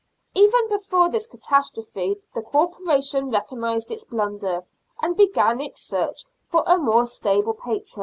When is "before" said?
0.67-1.09